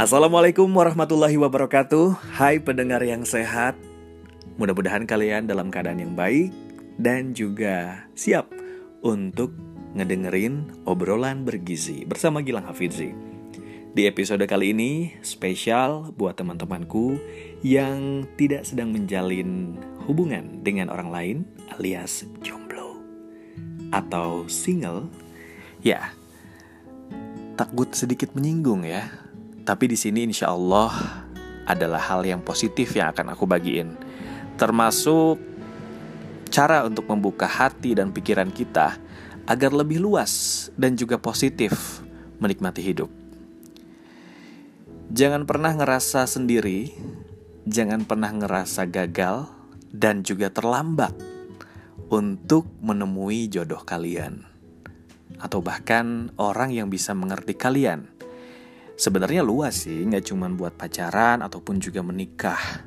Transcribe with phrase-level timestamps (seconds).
[0.00, 2.32] Assalamualaikum warahmatullahi wabarakatuh.
[2.32, 3.76] Hai pendengar yang sehat
[4.56, 6.56] Mudah-mudahan kalian dalam keadaan yang baik
[6.96, 8.48] Dan juga siap
[9.04, 9.52] untuk
[9.92, 13.12] ngedengerin obrolan bergizi Bersama Gilang Hafidzi.
[13.92, 17.20] Di episode kali ini spesial buat teman-temanku
[17.60, 19.76] Yang tidak sedang menjalin
[20.08, 21.36] hubungan dengan orang lain
[21.76, 23.04] alias jomblo
[23.92, 25.12] Atau single.
[25.84, 26.16] Ya,
[27.60, 29.28] takut sedikit menyinggung ya
[29.70, 30.90] tapi di sini insya Allah
[31.62, 33.94] adalah hal yang positif yang akan aku bagiin.
[34.58, 35.38] Termasuk
[36.50, 38.98] cara untuk membuka hati dan pikiran kita
[39.46, 42.02] agar lebih luas dan juga positif
[42.42, 43.06] menikmati hidup.
[45.14, 46.90] Jangan pernah ngerasa sendiri,
[47.62, 49.46] jangan pernah ngerasa gagal
[49.94, 51.14] dan juga terlambat
[52.10, 54.42] untuk menemui jodoh kalian
[55.38, 58.10] atau bahkan orang yang bisa mengerti kalian
[59.00, 62.84] sebenarnya luas sih, nggak cuma buat pacaran ataupun juga menikah.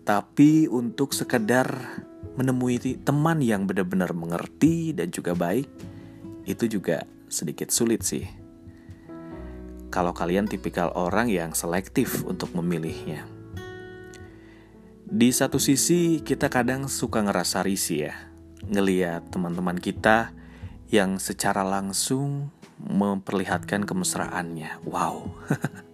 [0.00, 1.68] Tapi untuk sekedar
[2.40, 5.68] menemui teman yang benar-benar mengerti dan juga baik,
[6.48, 8.24] itu juga sedikit sulit sih.
[9.92, 13.28] Kalau kalian tipikal orang yang selektif untuk memilihnya.
[15.04, 18.14] Di satu sisi kita kadang suka ngerasa risih ya,
[18.66, 20.34] ngeliat teman-teman kita
[20.90, 22.50] yang secara langsung
[22.84, 24.84] memperlihatkan kemesraannya.
[24.84, 25.32] Wow,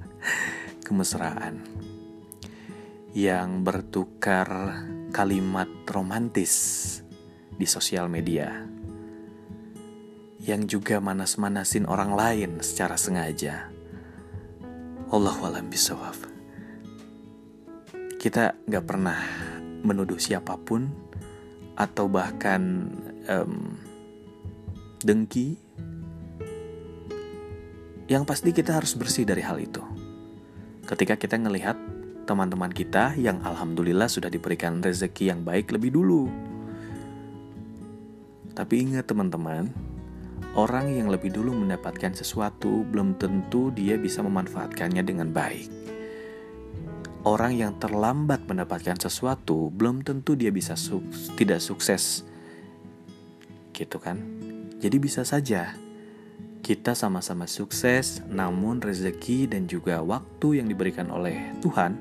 [0.86, 1.62] kemesraan
[3.10, 4.47] yang bertukar
[5.10, 6.55] kalimat romantis
[7.50, 8.66] di sosial media,
[10.42, 13.70] yang juga manas-manasin orang lain secara sengaja.
[15.10, 16.14] Allahualam bisawab.
[18.14, 19.19] Kita gak pernah
[19.82, 20.86] menuduh siapa pun
[21.75, 22.92] atau bahkan
[23.27, 23.75] um,
[25.02, 25.56] dengki
[28.11, 29.78] yang pasti kita harus bersih dari hal itu.
[30.83, 31.78] Ketika kita ngelihat
[32.27, 36.26] teman-teman kita yang alhamdulillah sudah diberikan rezeki yang baik lebih dulu.
[38.50, 39.70] Tapi ingat teman-teman,
[40.59, 45.70] orang yang lebih dulu mendapatkan sesuatu belum tentu dia bisa memanfaatkannya dengan baik.
[47.22, 50.99] Orang yang terlambat mendapatkan sesuatu belum tentu dia bisa su
[51.38, 52.26] tidak sukses.
[53.70, 54.19] Gitu kan?
[54.82, 55.78] Jadi bisa saja
[56.60, 61.97] kita sama-sama sukses, namun rezeki dan juga waktu yang diberikan oleh Tuhan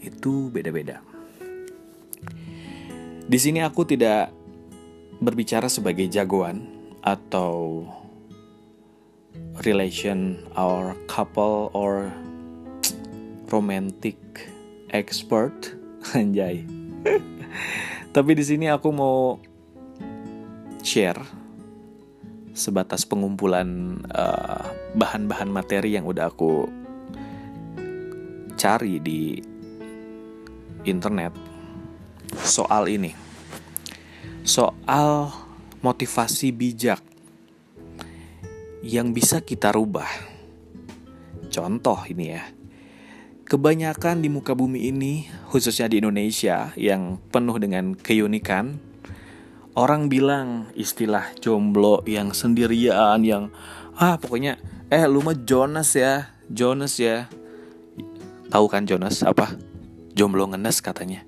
[0.00, 1.04] itu beda-beda.
[3.30, 4.34] Di sini aku tidak
[5.20, 6.66] berbicara sebagai jagoan
[7.04, 7.84] atau
[9.62, 12.08] relation or couple or
[13.52, 14.16] romantic
[14.90, 15.76] expert
[16.18, 16.64] anjay.
[18.16, 19.38] Tapi di sini aku mau
[20.82, 21.39] share
[22.52, 24.64] sebatas pengumpulan eh,
[24.98, 26.66] bahan-bahan uh, materi yang udah aku
[28.58, 29.40] cari di
[30.84, 31.32] internet
[32.44, 33.12] soal ini.
[34.44, 35.30] Soal
[35.80, 37.00] motivasi bijak
[38.84, 40.08] yang bisa kita rubah.
[41.48, 42.44] Contoh ini ya.
[43.50, 48.78] Kebanyakan di muka bumi ini, khususnya di Indonesia yang penuh dengan keunikan,
[49.78, 53.54] orang bilang istilah jomblo yang sendirian yang
[53.94, 54.58] ah pokoknya
[54.90, 57.30] eh lu mah Jonas ya Jonas ya.
[58.50, 59.54] Tahu kan Jonas apa?
[60.18, 61.22] Jomblo ngenes katanya.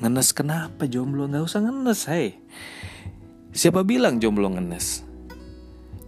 [0.00, 1.28] Ngenes kenapa jomblo?
[1.28, 2.40] Nggak usah ngenes hei
[3.52, 5.04] siapa bilang jomblo ngenes?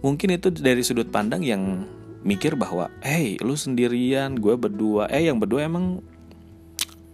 [0.01, 1.85] Mungkin itu dari sudut pandang yang
[2.25, 5.05] mikir bahwa hey lu sendirian gue berdua.
[5.13, 6.01] Eh yang berdua emang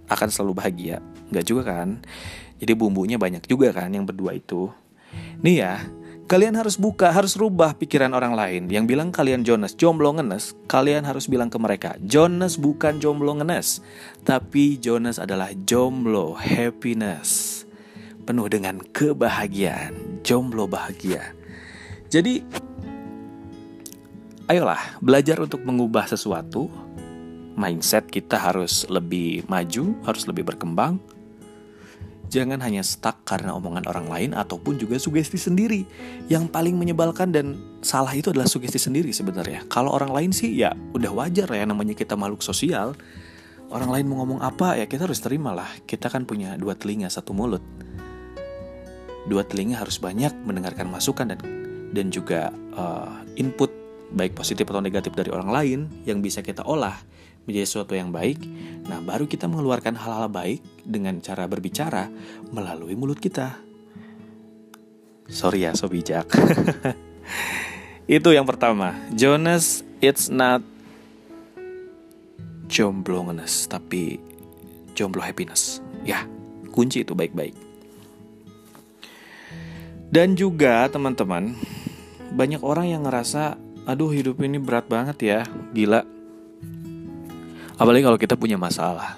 [0.08, 1.04] akan selalu bahagia.
[1.28, 2.00] Nggak juga kan
[2.58, 4.74] jadi bumbunya banyak juga kan yang berdua itu.
[5.46, 5.86] Nih ya,
[6.26, 8.64] kalian harus buka, harus rubah pikiran orang lain.
[8.68, 13.86] Yang bilang kalian Jonas jomblo ngenes, kalian harus bilang ke mereka, Jonas bukan jomblo ngenes,
[14.26, 17.64] tapi Jonas adalah jomblo happiness.
[18.28, 21.32] Penuh dengan kebahagiaan, jomblo bahagia.
[22.12, 22.44] Jadi,
[24.52, 26.68] ayolah belajar untuk mengubah sesuatu.
[27.58, 31.02] Mindset kita harus lebih maju, harus lebih berkembang
[32.28, 35.88] Jangan hanya stuck karena omongan orang lain ataupun juga sugesti sendiri.
[36.28, 39.64] Yang paling menyebalkan dan salah itu adalah sugesti sendiri sebenarnya.
[39.72, 43.00] Kalau orang lain sih ya udah wajar ya namanya kita makhluk sosial.
[43.72, 45.68] Orang lain mau ngomong apa ya kita harus terima lah.
[45.88, 47.64] Kita kan punya dua telinga satu mulut.
[49.28, 51.40] Dua telinga harus banyak mendengarkan masukan dan
[51.96, 53.72] dan juga uh, input
[54.12, 56.96] baik positif atau negatif dari orang lain yang bisa kita olah
[57.48, 58.44] menjadi sesuatu yang baik,
[58.86, 62.12] nah baru kita mengeluarkan hal-hal baik dengan cara berbicara
[62.52, 63.56] melalui mulut kita.
[65.32, 66.28] Sorry ya, so bijak.
[68.08, 68.96] Itu yang pertama.
[69.16, 70.64] Jonas, it's not
[72.68, 74.20] jomblo ngenes tapi
[74.92, 76.28] jomblo happiness ya
[76.76, 77.56] kunci itu baik-baik
[80.12, 81.56] dan juga teman-teman
[82.36, 83.56] banyak orang yang ngerasa
[83.88, 85.40] aduh hidup ini berat banget ya
[85.72, 86.04] gila
[87.78, 89.18] apalagi kalau kita punya masalah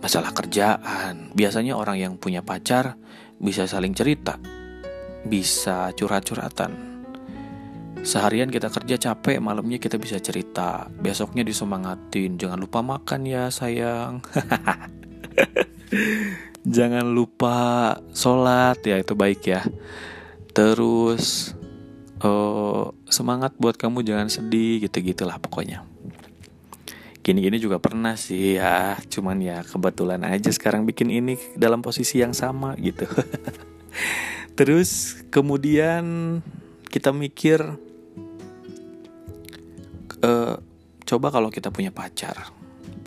[0.00, 2.96] masalah kerjaan biasanya orang yang punya pacar
[3.40, 4.36] bisa saling cerita
[5.24, 6.90] bisa curhat-curhatan
[8.00, 10.88] Seharian kita kerja capek, malamnya kita bisa cerita.
[10.88, 14.24] Besoknya disemangatin, jangan lupa makan ya sayang.
[16.76, 19.60] jangan lupa sholat ya itu baik ya.
[20.56, 21.52] Terus
[22.24, 25.84] oh, semangat buat kamu jangan sedih gitu gitulah pokoknya.
[27.30, 32.34] Gini-gini juga pernah sih ya, cuman ya kebetulan aja sekarang bikin ini dalam posisi yang
[32.34, 33.06] sama gitu.
[34.58, 36.02] Terus kemudian
[36.90, 37.62] kita mikir
[40.26, 40.58] uh,
[41.06, 42.50] coba kalau kita punya pacar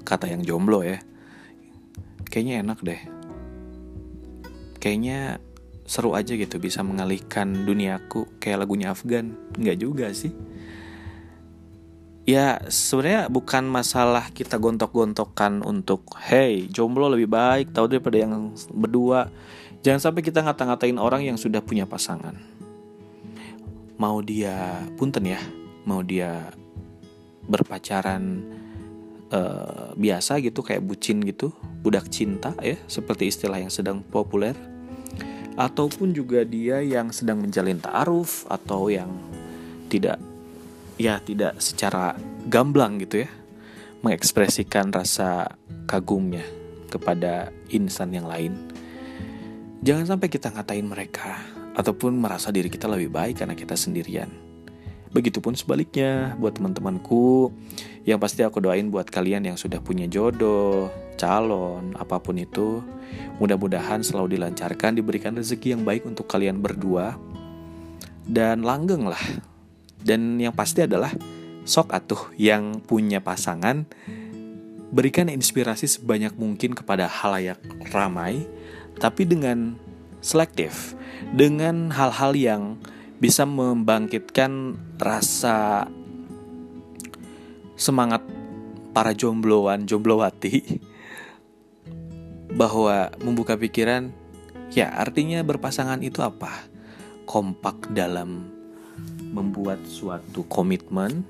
[0.07, 1.03] kata yang jomblo ya
[2.31, 3.01] kayaknya enak deh.
[4.79, 5.43] Kayaknya
[5.83, 9.35] seru aja gitu bisa mengalihkan duniaku kayak lagunya Afgan.
[9.59, 10.31] Nggak juga sih
[12.23, 19.31] ya sebenarnya bukan masalah kita gontok-gontokan untuk hey jomblo lebih baik tahu daripada yang berdua.
[19.83, 22.39] Jangan sampai kita ngata-ngatain orang yang sudah punya pasangan.
[23.99, 25.39] Mau dia punten ya
[25.83, 26.51] mau dia
[27.47, 28.39] berpacaran
[29.31, 31.51] uh, biasa gitu kayak bucin gitu
[31.83, 34.55] budak cinta ya seperti istilah yang sedang populer
[35.59, 39.11] ataupun juga dia yang sedang menjalin ta'aruf atau yang
[39.91, 40.17] tidak
[40.99, 42.17] ya tidak secara
[42.49, 43.29] gamblang gitu ya
[44.03, 45.55] mengekspresikan rasa
[45.89, 46.43] kagumnya
[46.91, 48.69] kepada insan yang lain
[49.81, 51.39] jangan sampai kita ngatain mereka
[51.73, 54.29] ataupun merasa diri kita lebih baik karena kita sendirian
[55.13, 57.53] Begitupun sebaliknya buat teman-temanku
[58.01, 60.89] yang pasti aku doain buat kalian yang sudah punya jodoh,
[61.21, 62.81] calon, apa pun itu.
[63.37, 67.13] Mudah-mudahan selalu dilancarkan, diberikan rezeki yang baik untuk kalian berdua.
[68.25, 69.21] Dan langgeng lah.
[70.03, 71.11] Dan yang pasti adalah
[71.63, 73.87] sok atuh yang punya pasangan
[74.93, 77.57] berikan inspirasi sebanyak mungkin kepada halayak
[77.89, 78.45] ramai
[79.01, 79.73] tapi dengan
[80.21, 80.93] selektif
[81.33, 82.63] dengan hal-hal yang
[83.17, 85.89] bisa membangkitkan rasa
[87.73, 88.21] semangat
[88.93, 90.77] para jombloan jomblowati
[92.53, 94.13] bahwa membuka pikiran
[94.69, 96.69] ya artinya berpasangan itu apa?
[97.25, 98.51] Kompak dalam
[99.33, 101.25] membuat suatu komitmen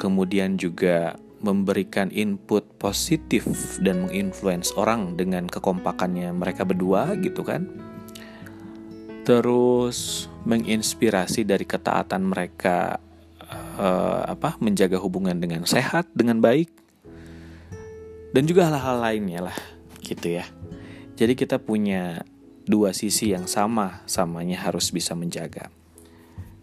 [0.00, 3.44] kemudian juga memberikan input positif
[3.84, 7.68] dan menginfluence orang dengan kekompakannya mereka berdua gitu kan.
[9.24, 13.00] Terus menginspirasi dari ketaatan mereka
[13.76, 16.72] uh, apa menjaga hubungan dengan sehat dengan baik
[18.32, 19.58] dan juga hal-hal lainnya lah
[20.00, 20.48] gitu ya.
[21.16, 22.24] Jadi kita punya
[22.64, 25.68] dua sisi yang sama samanya harus bisa menjaga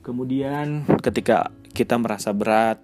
[0.08, 2.80] kemudian ketika kita merasa berat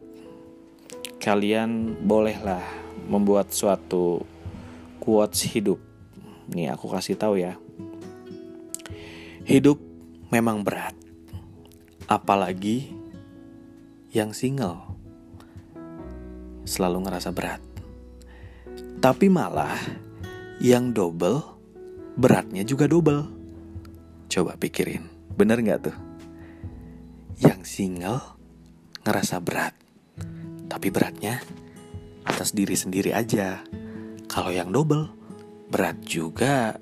[1.24, 2.68] kalian bolehlah
[3.08, 4.28] membuat suatu
[5.00, 5.80] quotes hidup
[6.52, 7.56] nih aku kasih tahu ya
[9.44, 9.75] Hidup
[10.31, 10.96] memang berat,
[12.08, 12.96] apalagi
[14.15, 14.80] yang single
[16.63, 17.60] selalu ngerasa berat.
[19.03, 19.75] Tapi malah
[20.63, 21.44] yang double
[22.15, 23.27] beratnya juga double.
[24.32, 25.98] Coba pikirin, bener nggak tuh?
[27.43, 28.23] Yang single
[29.03, 29.75] ngerasa berat,
[30.71, 31.43] tapi beratnya
[32.23, 33.59] atas diri sendiri aja.
[34.31, 35.12] Kalau yang double
[35.67, 36.79] berat juga,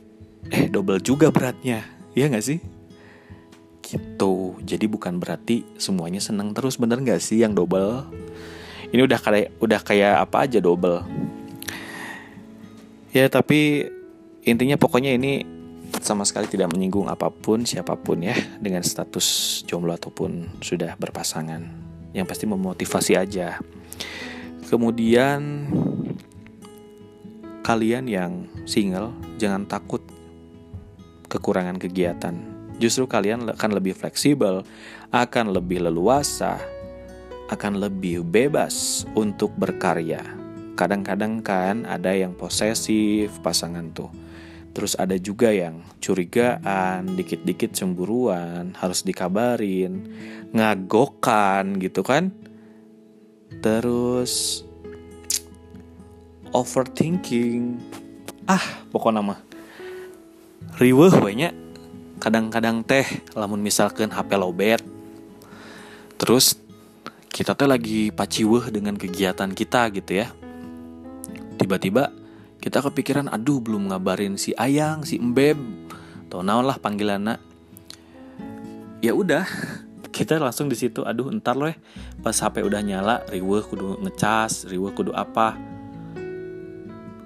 [0.53, 1.81] eh double juga beratnya.
[2.13, 2.61] Iya gak sih?
[3.81, 4.33] Gitu.
[4.61, 8.05] Jadi bukan berarti semuanya seneng terus bener gak sih yang double?
[8.93, 11.01] Ini udah kayak udah kayak apa aja double.
[13.11, 13.89] Ya tapi
[14.45, 15.60] intinya pokoknya ini
[16.01, 21.61] sama sekali tidak menyinggung apa pun siapa pun ya dengan status jomblo ataupun sudah berpasangan.
[22.11, 23.61] Yang pasti memotivasi aja.
[24.67, 25.71] Kemudian
[27.61, 30.03] kalian yang single jangan takut
[31.31, 32.35] kekurangan kegiatan.
[32.81, 34.65] Justru kalian akan lebih fleksibel,
[35.13, 36.59] akan lebih leluasa,
[37.53, 40.23] akan lebih bebas untuk berkarya.
[40.75, 44.30] Kadang-kadang kan ada yang posesif pasangan tuh.
[44.71, 50.07] Terus ada juga yang curigaan, dikit-dikit cemburuan, harus dikabarin,
[50.55, 52.31] ngagokan gitu kan.
[53.59, 54.63] Terus
[56.55, 57.79] overthinking.
[58.47, 59.39] Ah, pokoknya mah
[60.77, 61.53] riweh banyak
[62.21, 64.81] kadang-kadang teh lamun misalkan HP lobet
[66.21, 66.53] terus
[67.33, 70.27] kita tuh lagi paciweh dengan kegiatan kita gitu ya
[71.57, 72.13] tiba-tiba
[72.61, 75.57] kita kepikiran aduh belum ngabarin si ayang si embeb
[76.29, 77.41] atau naon lah panggilan
[79.01, 79.43] ya udah
[80.15, 81.01] kita langsung di situ.
[81.01, 81.73] Aduh entar loh
[82.21, 85.57] pas HP udah nyala riweh kudu ngecas riweh kudu apa.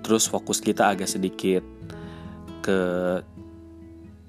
[0.02, 1.62] Terus fokus kita agak sedikit
[2.64, 2.80] ke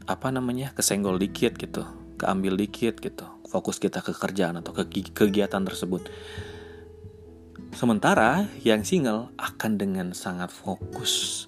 [0.06, 1.86] apa namanya kesenggol dikit gitu
[2.18, 3.24] keambil dikit gitu.
[3.46, 6.10] Fokus kita ke kerjaan atau ke kegiatan tersebut
[7.76, 11.44] sementara yang single akan dengan sangat fokus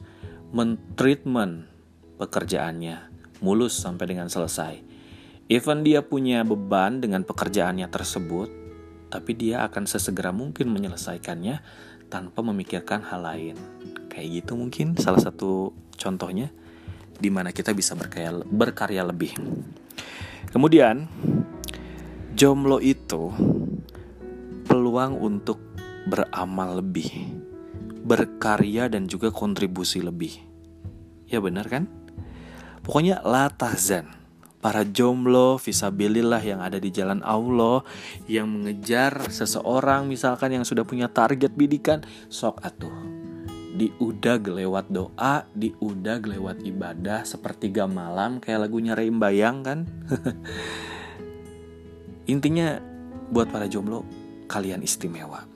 [0.52, 1.64] mentreatment
[2.20, 3.08] pekerjaannya
[3.40, 4.76] mulus sampai dengan selesai
[5.48, 8.52] even dia punya beban dengan pekerjaannya tersebut
[9.08, 11.64] tapi dia akan sesegera mungkin menyelesaikannya
[12.12, 13.56] tanpa memikirkan hal lain
[14.12, 16.52] kayak gitu mungkin salah satu contohnya
[17.18, 19.34] di mana kita bisa berkarya, berkarya lebih.
[20.54, 21.10] Kemudian
[22.38, 23.34] jomblo itu
[24.70, 25.67] peluang untuk
[26.08, 27.12] beramal lebih,
[28.02, 30.34] berkarya dan juga kontribusi lebih.
[31.28, 31.84] Ya benar kan?
[32.80, 34.16] Pokoknya la tahzan.
[34.58, 37.86] Para jomblo visabilillah yang ada di jalan Allah
[38.26, 43.18] yang mengejar seseorang misalkan yang sudah punya target bidikan sok atuh
[43.78, 49.86] diudag lewat doa, diudag lewat ibadah sepertiga malam kayak lagunya Reim Bayang kan.
[52.34, 52.82] Intinya
[53.30, 54.02] buat para jomblo
[54.50, 55.46] kalian istimewa.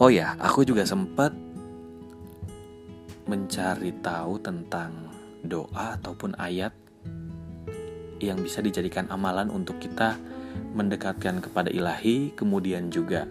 [0.00, 1.28] Oh ya, aku juga sempat
[3.28, 5.12] mencari tahu tentang
[5.44, 6.72] doa ataupun ayat
[8.16, 10.16] yang bisa dijadikan amalan untuk kita
[10.72, 13.28] mendekatkan kepada ilahi, kemudian juga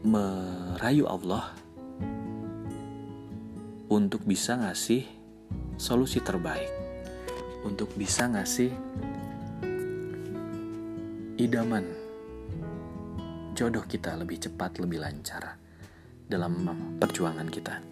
[0.00, 1.52] merayu Allah
[3.92, 5.04] untuk bisa ngasih
[5.76, 6.72] solusi terbaik,
[7.68, 8.72] untuk bisa ngasih
[11.36, 12.07] idaman
[13.58, 15.58] jodoh kita lebih cepat, lebih lancar
[16.30, 16.62] dalam
[17.02, 17.82] perjuangan kita.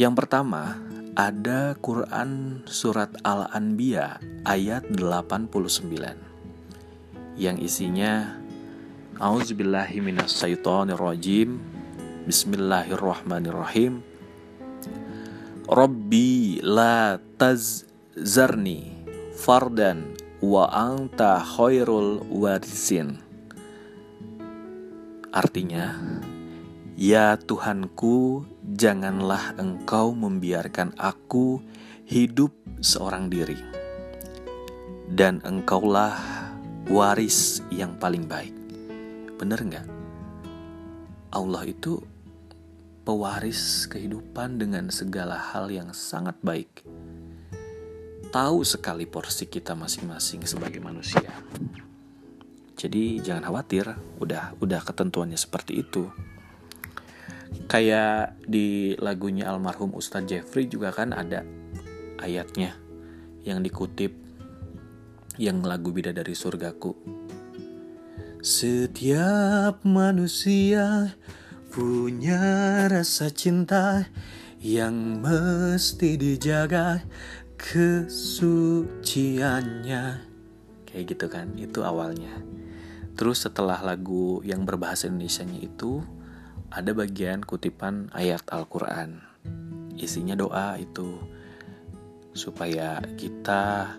[0.00, 0.80] Yang pertama,
[1.12, 5.52] ada Quran surat Al-Anbiya ayat 89
[7.36, 8.40] yang isinya
[9.20, 11.60] A'udzubillahi minasyaitonirrajim.
[12.24, 14.00] Bismillahirrahmanirrahim.
[15.68, 19.04] Rabbi la tazarni
[19.36, 23.21] fardan wa anta khairul warisin.
[25.32, 25.96] Artinya,
[26.92, 28.44] Ya Tuhanku,
[28.76, 31.64] janganlah engkau membiarkan aku
[32.04, 32.52] hidup
[32.84, 33.56] seorang diri.
[35.08, 36.20] Dan engkaulah
[36.92, 38.52] waris yang paling baik.
[39.40, 39.88] Bener nggak?
[41.32, 42.04] Allah itu
[43.08, 46.84] pewaris kehidupan dengan segala hal yang sangat baik.
[48.28, 51.32] Tahu sekali porsi kita masing-masing sebagai manusia.
[52.82, 56.10] Jadi jangan khawatir, udah udah ketentuannya seperti itu.
[57.70, 61.46] Kayak di lagunya almarhum Ustadz Jeffrey juga kan ada
[62.18, 62.74] ayatnya
[63.46, 64.10] yang dikutip
[65.38, 67.22] yang lagu Bidadari Surgaku
[68.42, 71.14] setiap manusia
[71.70, 72.42] punya
[72.90, 74.10] rasa cinta
[74.58, 77.06] yang mesti dijaga
[77.54, 78.74] kesuciannya.
[80.90, 82.34] Kayak gitu kan, itu awalnya.
[83.12, 86.00] Terus setelah lagu yang berbahasa Indonesia-nya itu
[86.72, 89.20] ada bagian kutipan ayat Al-Qur'an.
[89.92, 91.20] Isinya doa itu
[92.32, 93.92] supaya kita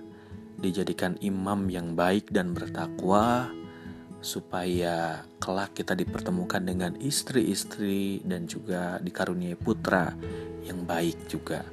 [0.58, 3.54] dijadikan imam yang baik dan bertakwa
[4.24, 10.16] supaya kelak kita dipertemukan dengan istri-istri dan juga dikaruniai putra
[10.64, 11.68] yang baik juga.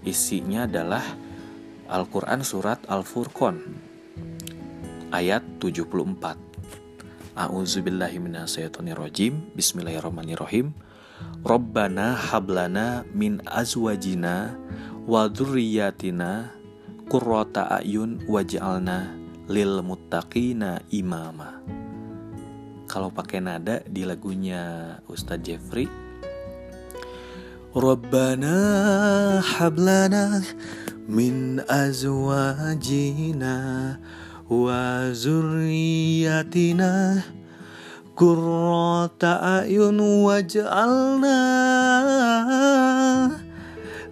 [0.00, 1.04] Isinya adalah
[1.86, 3.60] Al-Quran Surat Al-Furqan
[5.12, 6.45] ayat 74.
[7.36, 10.72] A'udzubillahiminasyaitonirrojim Bismillahirrahmanirrahim
[11.44, 14.56] Rabbana hablana min azwajina
[15.04, 16.48] wa dzurriyyatina
[17.12, 19.12] qurrata ayun waj'alna
[19.52, 21.60] lil muttaqina imama.
[22.88, 25.92] Kalau pakai nada di lagunya Ustadz Jeffrey
[27.76, 28.56] Rabbana
[29.44, 30.40] hablana
[31.04, 33.54] min azwajina
[34.50, 36.90] wa zurriyatina
[38.14, 41.38] qurrata ayun waj'alna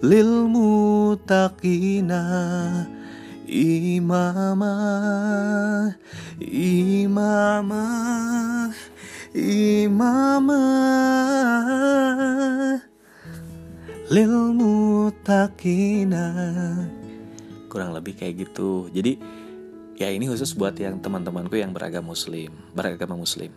[0.02, 2.22] lil muttaqina
[3.46, 4.74] imama
[6.38, 7.84] imama
[9.34, 10.62] imama.
[14.14, 16.30] Lil mutakina
[17.66, 18.86] kurang lebih kayak gitu.
[18.94, 19.18] Jadi
[20.04, 23.48] ya ini khusus buat yang teman-temanku yang beragama muslim, beragama muslim.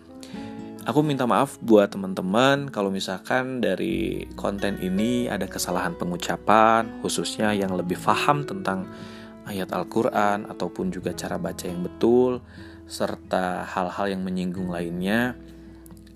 [0.87, 7.75] Aku minta maaf buat teman-teman kalau misalkan dari konten ini ada kesalahan pengucapan, khususnya yang
[7.75, 8.87] lebih paham tentang
[9.43, 12.39] ayat Al-Quran ataupun juga cara baca yang betul,
[12.87, 15.35] serta hal-hal yang menyinggung lainnya.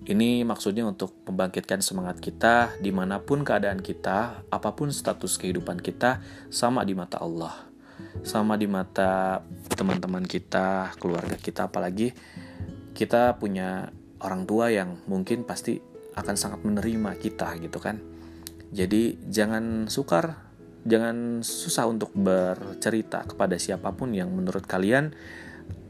[0.07, 5.83] Ini maksudnya untuk membangkitkan semangat kita di mana pun keadaan kita, apa pun status kehidupan
[5.83, 7.70] kita, sama di mata Allah.
[8.21, 9.41] Sama di mata
[9.73, 12.13] teman-teman kita, keluarga kita, apalagi
[12.93, 13.89] kita punya
[14.21, 15.81] orang tua yang mungkin pasti
[16.13, 17.97] akan sangat menerima kita gitu kan.
[18.71, 20.51] Jadi jangan sukar,
[20.87, 25.11] jangan susah untuk bercerita kepada siapa pun yang menurut kalian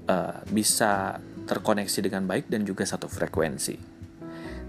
[0.09, 3.77] uh, bisa terkoneksi dengan baik dan juga satu frekuensi.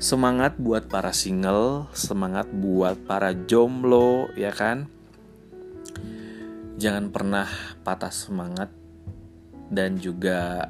[0.02, 4.90] Semangat buat para single, semangat buat para jomblo ya kan.
[6.82, 7.46] Jangan pernah
[7.86, 8.66] patah semangat
[9.70, 10.66] dan juga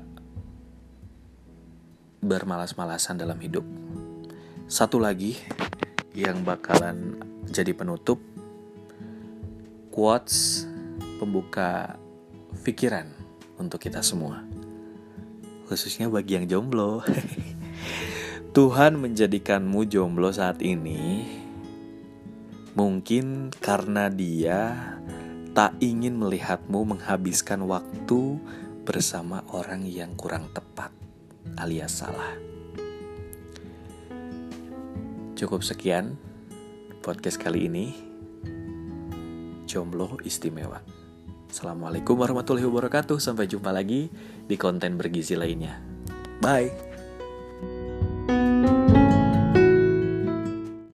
[2.21, 3.64] bermalas-malasan dalam hidup.
[4.69, 5.40] Satu lagi
[6.12, 7.16] yang bakalan
[7.49, 8.21] jadi penutup
[9.88, 10.69] quotes
[11.16, 11.97] pembuka
[12.61, 13.09] pikiran
[13.57, 14.45] untuk kita semua.
[15.64, 17.00] Khususnya bagi yang jomblo.
[18.61, 21.25] Tuhan menjadikanmu jomblo saat ini
[22.76, 24.92] mungkin karena Dia
[25.52, 28.40] tak ingin melihatmu menghabiskan waktu
[28.88, 30.88] bersama orang yang kurang tepat
[31.61, 32.32] alias salah.
[35.37, 36.16] Cukup sekian
[37.04, 37.87] podcast kali ini.
[39.68, 40.80] Jomblo istimewa.
[41.52, 43.21] Assalamualaikum warahmatullahi wabarakatuh.
[43.21, 44.09] Sampai jumpa lagi
[44.49, 45.76] di konten bergizi lainnya.
[46.40, 46.91] Bye.